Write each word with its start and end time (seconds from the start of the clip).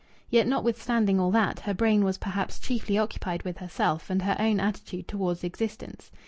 Yet, 0.31 0.47
notwithstanding 0.47 1.19
all 1.19 1.29
that, 1.29 1.59
her 1.59 1.75
brain 1.75 2.03
was 2.03 2.17
perhaps 2.17 2.57
chiefly 2.57 2.97
occupied 2.97 3.43
with 3.43 3.59
herself 3.59 4.09
and 4.09 4.23
her 4.23 4.35
own 4.39 4.59
attitude 4.59 5.07
towards 5.07 5.43
existence. 5.43 6.09